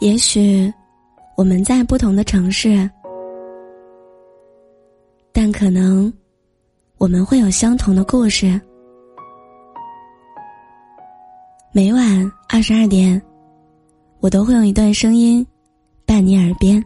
[0.00, 0.72] 也许
[1.36, 2.88] 我们在不同的城市，
[5.32, 6.12] 但可能
[6.98, 8.60] 我们会有相同的故事。
[11.72, 13.20] 每晚二十二点，
[14.20, 15.46] 我都会用一段声音
[16.04, 16.84] 伴你耳边。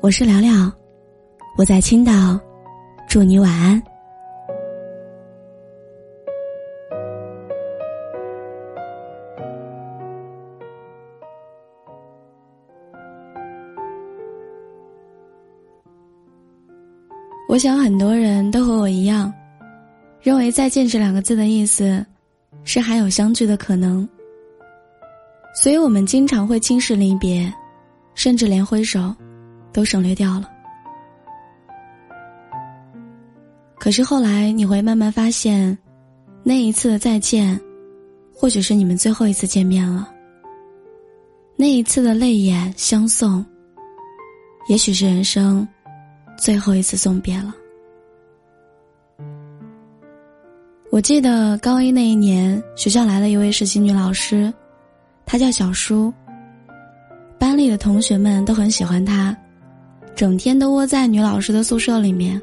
[0.00, 0.70] 我是聊聊，
[1.56, 2.38] 我在青岛，
[3.08, 3.82] 祝你晚安。
[17.52, 19.30] 我想很多人都和我一样，
[20.22, 22.02] 认为“再见”这两个字的意思
[22.64, 24.08] 是还有相聚的可能，
[25.62, 27.52] 所以我们经常会轻视离别，
[28.14, 29.14] 甚至连挥手
[29.70, 30.48] 都省略掉了。
[33.78, 35.76] 可是后来你会慢慢发现，
[36.42, 37.60] 那一次的再见，
[38.34, 40.06] 或许是你们最后一次见面了；
[41.54, 43.44] 那一次的泪眼相送，
[44.68, 45.68] 也许是人生。
[46.42, 47.54] 最后一次送别了。
[50.90, 54.52] 我记得高一那一年，学校来了一位实习女老师，
[55.24, 56.12] 她叫小舒。
[57.38, 59.36] 班里的同学们都很喜欢她，
[60.16, 62.42] 整天都窝在女老师的宿舍里面，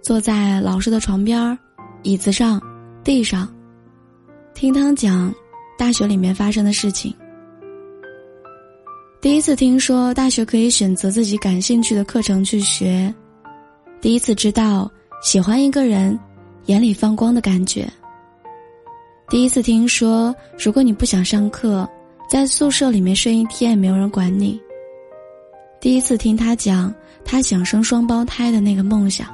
[0.00, 1.58] 坐在老师的床边
[2.04, 2.62] 椅子上、
[3.02, 3.52] 地上，
[4.54, 5.34] 听她讲
[5.76, 7.12] 大学里面发生的事情。
[9.20, 13.12] 第一次听说大学可以选择自己感兴趣的课程去学，
[14.00, 14.88] 第一次知道
[15.20, 16.16] 喜欢一个人
[16.66, 17.88] 眼里放光的感觉。
[19.28, 21.88] 第一次听说如果你不想上课，
[22.30, 24.60] 在宿舍里面睡一天也没有人管你。
[25.80, 29.26] 第一次听他讲他想生双胞胎的那个梦想。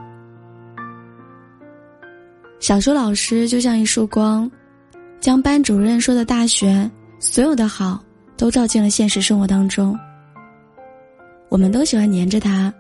[2.59, 4.51] 小学老师就像一束光，
[5.21, 6.91] 将班主任说的大学
[7.21, 8.03] 所有的好。
[8.45, 9.99] 都照进了现实生活当中。
[11.49, 12.71] 我们都喜欢黏着她，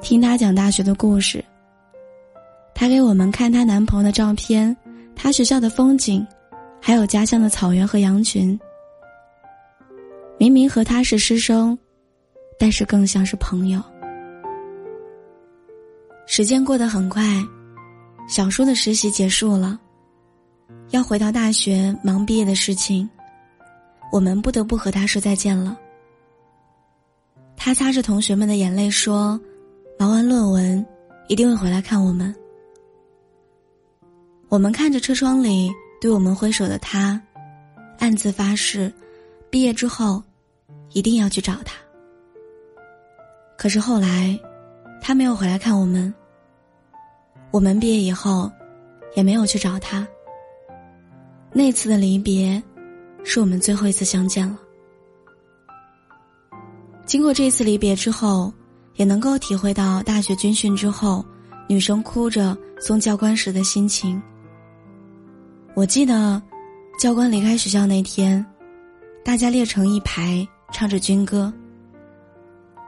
[0.00, 1.44] 听她讲大学的故事。
[2.72, 4.76] 她给我们看她男朋友的照片，
[5.16, 6.24] 她学校的风景，
[6.80, 8.56] 还有家乡的草原和羊群。
[10.38, 11.76] 明明和他是师生，
[12.56, 13.82] 但是更像是朋友。
[16.28, 17.24] 时间过得很快，
[18.28, 19.76] 小叔的实习结束了，
[20.90, 23.10] 要回到大学忙毕业的事情。
[24.12, 25.76] 我们不得不和他说再见了。
[27.56, 29.40] 他擦着同学们的眼泪说
[29.98, 30.86] ：“忙完论文，
[31.28, 32.34] 一定会回来看我们。”
[34.50, 37.18] 我们看着车窗里对我们挥手的他，
[37.98, 38.92] 暗自发誓，
[39.48, 40.22] 毕业之后，
[40.90, 41.74] 一定要去找他。
[43.56, 44.38] 可是后来，
[45.00, 46.12] 他没有回来看我们。
[47.50, 48.52] 我们毕业以后，
[49.14, 50.06] 也没有去找他。
[51.50, 52.62] 那次的离别。
[53.24, 54.58] 是我们最后一次相见了。
[57.04, 58.52] 经过这次离别之后，
[58.94, 61.24] 也能够体会到大学军训之后，
[61.68, 64.22] 女生哭着送教官时的心情。
[65.74, 66.40] 我记得，
[66.98, 68.44] 教官离开学校那天，
[69.24, 71.52] 大家列成一排，唱着军歌。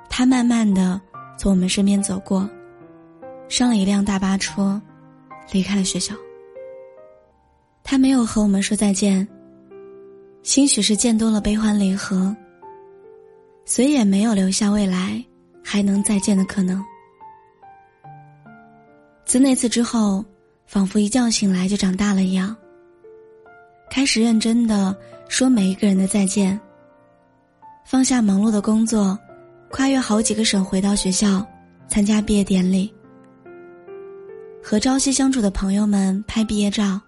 [0.09, 1.01] 他慢慢的
[1.37, 2.49] 从我们身边走过，
[3.49, 4.81] 上了一辆大巴车，
[5.51, 6.15] 离开了学校。
[7.83, 9.27] 他没有和我们说再见。
[10.45, 12.37] 兴许是见多了悲欢离合，
[13.65, 15.25] 所以也没有留下未来
[15.65, 16.85] 还能再见的可能。
[19.25, 20.23] 自那次之后，
[20.67, 22.55] 仿佛一觉醒来就长大了一样，
[23.91, 24.95] 开始认真的
[25.31, 26.61] 说每一个人的再见。
[27.87, 29.19] 放下忙碌的工作，
[29.71, 31.45] 跨越好几个省回到学校
[31.89, 32.93] 参加毕业典礼，
[34.63, 37.01] 和朝夕相处的朋友们拍毕业照，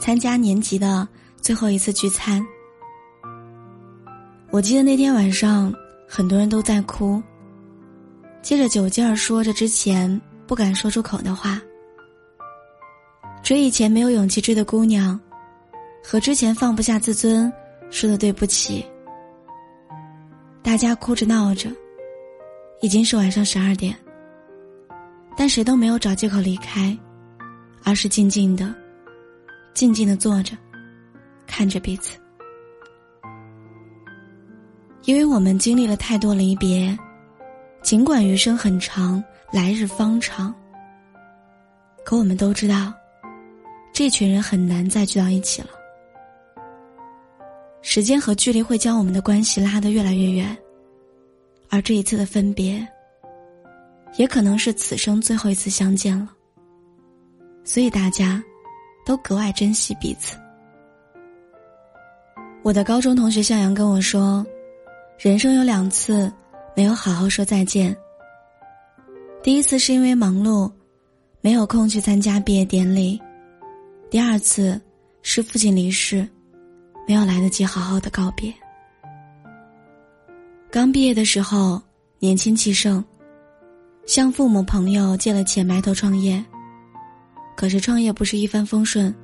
[0.00, 1.08] 参加年级的。
[1.40, 2.46] 最后一次聚餐，
[4.50, 5.72] 我记得那天晚上
[6.06, 7.20] 很多人都在哭，
[8.42, 11.60] 借着酒劲儿说着之前不敢说出口的话，
[13.42, 15.18] 追以前没有勇气追的姑娘，
[16.04, 17.50] 和之前放不下自尊
[17.90, 18.84] 说的对不起。
[20.62, 21.70] 大家哭着闹着，
[22.82, 23.96] 已经是晚上十二点，
[25.38, 26.96] 但谁都没有找借口离开，
[27.82, 28.72] 而是静静的、
[29.72, 30.54] 静静的坐着。
[31.60, 32.18] 看着彼此，
[35.04, 36.98] 因为我们经历了太多离别，
[37.82, 39.22] 尽管余生很长，
[39.52, 40.54] 来日方长，
[42.02, 42.90] 可我们都知道，
[43.92, 45.68] 这群人很难再聚到一起了。
[47.82, 50.56] 时间和距离会将我们的关系拉得越来越远，
[51.68, 52.88] 而这一次的分别，
[54.16, 56.32] 也可能是此生最后一次相见了。
[57.64, 58.42] 所以大家，
[59.04, 60.38] 都格外珍惜彼此。
[62.62, 64.44] 我的高中同学向阳跟我说，
[65.18, 66.30] 人生有两次
[66.76, 67.96] 没有好好说再见。
[69.42, 70.70] 第一次是因为忙碌，
[71.40, 73.18] 没有空去参加毕业典礼；
[74.10, 74.78] 第二次
[75.22, 76.28] 是父亲离世，
[77.08, 78.52] 没有来得及好好的告别。
[80.70, 81.80] 刚毕业的时候，
[82.18, 83.02] 年轻气盛，
[84.04, 86.44] 向父母朋友借了钱埋头创业。
[87.56, 89.14] 可是创业不是一帆风顺，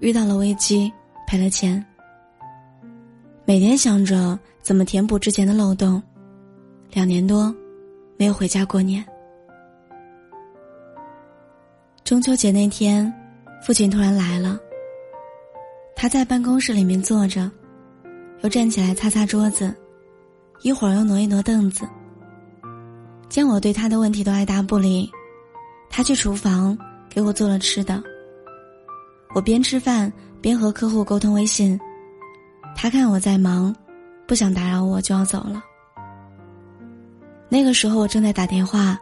[0.00, 0.90] 遇到了危机，
[1.26, 1.84] 赔了钱。
[3.46, 6.02] 每天想着怎么填补之前的漏洞，
[6.90, 7.54] 两年多，
[8.16, 9.04] 没有回家过年。
[12.04, 13.12] 中秋节那天，
[13.62, 14.58] 父亲突然来了。
[15.94, 17.50] 他在办公室里面坐着，
[18.40, 19.74] 又站起来擦擦桌子，
[20.62, 21.86] 一会儿又挪一挪凳子。
[23.28, 25.10] 见我对他的问题都爱答不理，
[25.90, 26.76] 他去厨房
[27.10, 28.02] 给我做了吃的。
[29.34, 30.10] 我边吃饭
[30.40, 31.78] 边和客户沟通微信。
[32.74, 33.74] 他看我在忙，
[34.26, 35.62] 不想打扰我，就要走了。
[37.48, 38.98] 那个时候我正在打电话，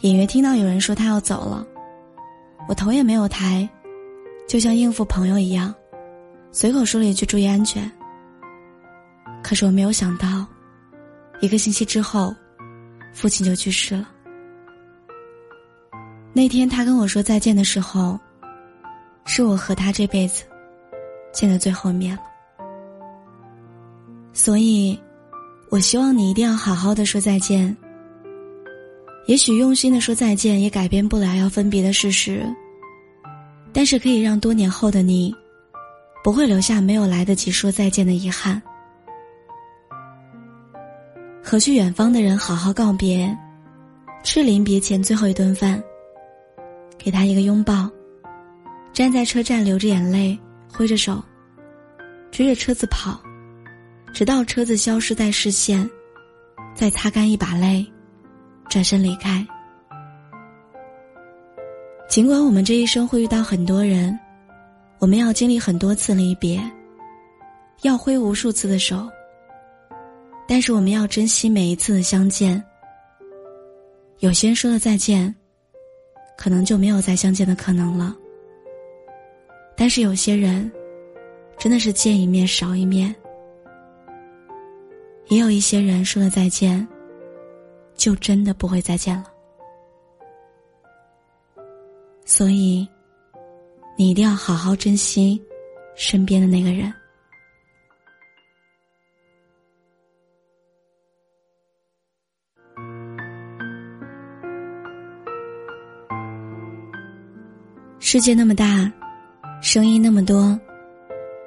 [0.00, 1.66] 隐约听到有人说他要走了，
[2.68, 3.68] 我头也没有抬，
[4.48, 5.74] 就像应付朋友一样，
[6.52, 7.90] 随口说了一句“注意安全”。
[9.42, 10.46] 可是我没有想到，
[11.40, 12.34] 一个星期之后，
[13.12, 14.08] 父亲就去世了。
[16.32, 18.18] 那天他跟我说再见的时候，
[19.24, 20.44] 是我和他这辈子
[21.32, 22.22] 见的最后面了。
[24.42, 24.98] 所以，
[25.68, 27.76] 我希望你一定要好好的说再见。
[29.26, 32.42] 也许用心的说再见也改变不了要分别的事实，
[33.70, 35.30] 但是可以让多年后的你，
[36.24, 38.60] 不会留下没有来得及说再见的遗憾。
[41.44, 43.36] 和去远方的人好好告别，
[44.22, 45.84] 吃临别前最后一顿饭，
[46.96, 47.90] 给他一个拥抱，
[48.94, 50.38] 站在车站流着眼泪，
[50.72, 51.22] 挥着手，
[52.30, 53.20] 追着车子跑。
[54.12, 55.88] 直到车子消失在视线，
[56.74, 57.86] 再擦干一把泪，
[58.68, 59.46] 转身离开。
[62.08, 64.18] 尽管我们这一生会遇到很多人，
[64.98, 66.60] 我们要经历很多次离别，
[67.82, 69.08] 要挥无数次的手，
[70.48, 72.62] 但是我们要珍惜每一次的相见。
[74.18, 75.34] 有些人说了再见，
[76.36, 78.14] 可能就没有再相见的可能了。
[79.76, 80.70] 但是有些人，
[81.58, 83.14] 真的是见一面少一面。
[85.30, 86.86] 也有一些人说了再见，
[87.94, 89.24] 就真的不会再见了。
[92.24, 92.86] 所以，
[93.96, 95.40] 你一定要好好珍惜
[95.94, 96.92] 身边的那个人。
[108.00, 108.92] 世界那么大，
[109.62, 110.58] 声音那么多，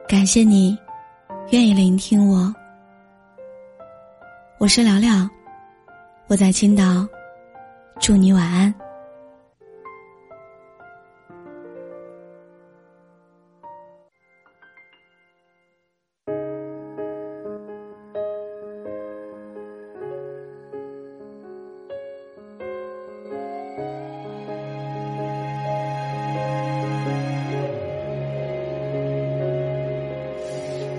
[0.07, 0.77] 感谢你
[1.51, 2.53] 愿意聆听我。
[4.63, 5.29] 我是聊聊，
[6.27, 7.05] 我在青岛，
[7.99, 8.73] 祝你晚安。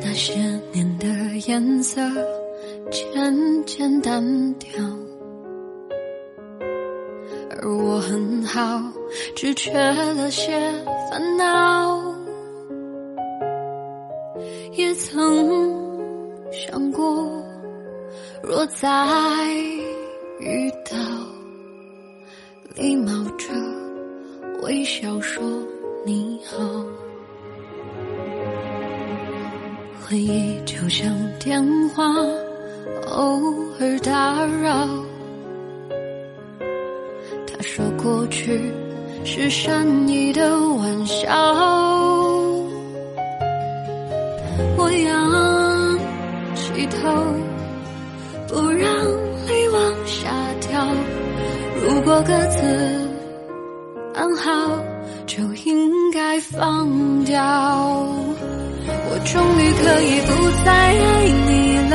[0.02, 0.34] 那些
[0.70, 1.06] 年的
[1.48, 2.43] 颜色。
[3.14, 4.68] 渐渐淡掉，
[7.48, 8.82] 而我很好，
[9.36, 10.52] 只缺了些
[11.08, 12.12] 烦恼。
[14.72, 15.72] 也曾
[16.50, 17.30] 想过，
[18.42, 19.46] 若再
[20.40, 20.98] 遇到，
[22.74, 23.46] 礼貌着
[24.64, 25.40] 微笑说
[26.04, 26.58] 你好。
[30.04, 32.04] 回忆就像电话。
[33.14, 33.40] 偶
[33.78, 34.88] 尔打扰，
[37.46, 38.72] 他说过去
[39.24, 41.30] 是善意的玩笑，
[44.76, 45.98] 我仰
[46.56, 47.08] 起头，
[48.48, 48.92] 不让
[49.46, 50.28] 泪往下
[50.68, 50.84] 掉。
[51.84, 52.66] 如果各自
[54.14, 54.50] 安好，
[55.24, 57.40] 就应该放掉。
[59.06, 61.94] 我终于可以不再爱你了。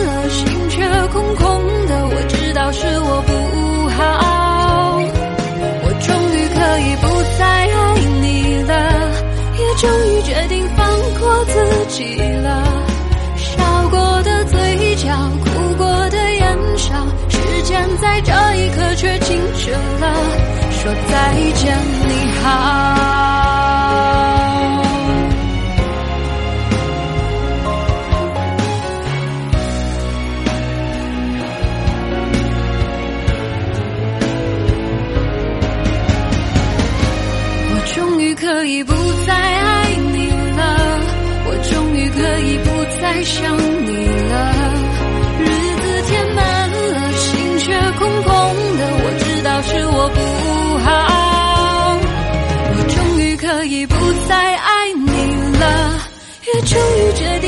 [11.91, 12.63] 起了。
[13.35, 15.09] 笑过的嘴角，
[15.43, 16.93] 哭过的眼角，
[17.29, 20.13] 时间在这一刻却静止了，
[20.71, 23.50] 说再见，你好。
[56.65, 57.40] 终于决定